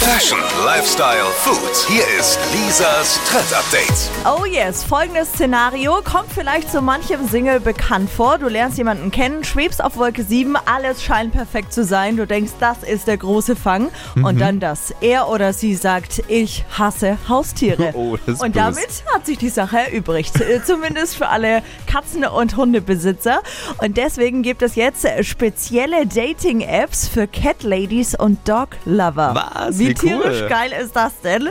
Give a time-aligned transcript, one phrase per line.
[0.00, 1.74] Fashion, Lifestyle, Food.
[1.88, 4.10] Hier ist Lisas Trend Update.
[4.24, 8.38] Oh yes, folgendes Szenario kommt vielleicht so manchem Single bekannt vor.
[8.38, 12.16] Du lernst jemanden kennen, schwebst auf Wolke 7, alles scheint perfekt zu sein.
[12.16, 13.88] Du denkst, das ist der große Fang.
[14.14, 14.94] Und dann das.
[15.00, 17.92] Er oder sie sagt, ich hasse Haustiere.
[17.98, 18.64] Oh, das ist und böse.
[18.64, 20.40] damit hat sich die Sache erübrigt.
[20.40, 23.40] Äh, Zumindest für alle Katzen- und Hundebesitzer.
[23.78, 29.34] Und deswegen gibt es jetzt spezielle Dating-Apps für Cat Ladies und Dog Lover.
[29.34, 29.78] Was?
[29.78, 30.22] Wie, Wie cool.
[30.22, 31.48] tierisch geil ist das denn?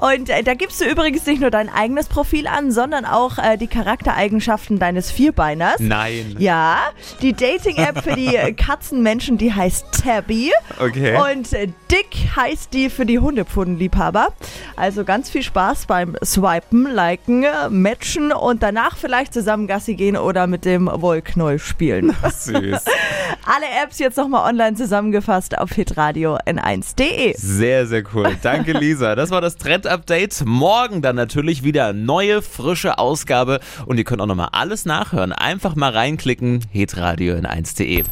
[0.00, 3.56] Und äh, da gibst du übrigens nicht nur dein eigenes Profil an, sondern auch äh,
[3.56, 5.80] die Charaktereigenschaften deines Vierbeiners.
[5.80, 6.36] Nein.
[6.38, 6.78] Ja,
[7.22, 10.52] die Dating-App für die Katzenmenschen, die heißt Tabby.
[10.78, 11.16] Okay.
[11.32, 14.28] Und äh, Dick heißt die für die Hundepfotenliebhaber.
[14.76, 20.46] Also ganz viel Spaß beim Swipen, Liken, Matchen und danach vielleicht zusammen Gassi gehen oder
[20.46, 22.14] mit dem Wollknäuel spielen.
[22.28, 22.84] Süß.
[23.46, 27.34] Alle Apps jetzt nochmal online zusammengefasst auf hitradio n1.de.
[27.36, 28.36] Sehr, sehr cool.
[28.42, 29.14] Danke, Lisa.
[29.14, 30.44] Das war das Trend-Update.
[30.44, 33.60] Morgen dann natürlich wieder neue, frische Ausgabe.
[33.86, 35.32] Und ihr könnt auch nochmal alles nachhören.
[35.32, 36.64] Einfach mal reinklicken.
[36.72, 38.04] hitradio in 1.de.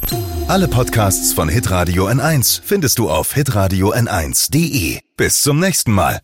[0.47, 4.99] Alle Podcasts von Hitradio N1 findest du auf hitradio n1.de.
[5.17, 6.21] Bis zum nächsten Mal.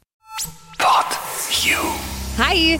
[2.38, 2.80] Hi!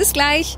[0.00, 0.56] Bis gleich.